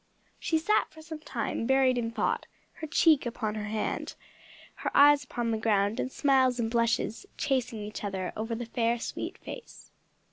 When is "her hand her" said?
3.53-4.89